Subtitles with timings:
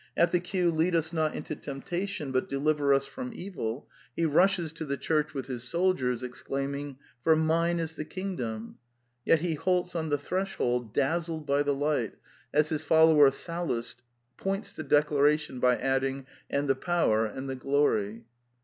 [0.17, 3.31] At the cue'' Lead us The Plays 73 not into temptation; but deliver us from
[3.35, 8.79] evil" he rushes to the church with his soldiers, exdaiming" For mine is the kingdom."
[9.25, 12.15] Yet he halts on the threshold, dazzled by the light,
[12.51, 14.01] as his follower Sallust
[14.37, 18.25] points the declaration by adding, *' and the power, and the glory."